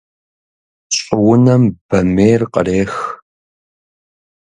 [0.97, 2.93] Щӏыунэм бамейр кърех.